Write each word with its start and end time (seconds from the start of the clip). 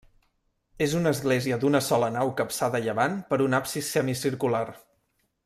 És 0.85 0.95
una 0.99 1.11
església 1.15 1.59
d'una 1.63 1.81
sola 1.89 2.09
nau 2.15 2.31
capçada 2.41 2.81
a 2.81 2.81
llevant 2.87 3.21
per 3.31 3.41
un 3.49 3.59
absis 3.59 3.93
semicircular. 3.99 4.65